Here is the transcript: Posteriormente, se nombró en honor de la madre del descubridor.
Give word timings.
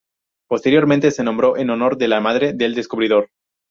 Posteriormente, 0.49 1.11
se 1.11 1.23
nombró 1.23 1.57
en 1.57 1.69
honor 1.69 1.95
de 1.95 2.07
la 2.07 2.19
madre 2.21 2.53
del 2.53 2.73
descubridor. 2.73 3.29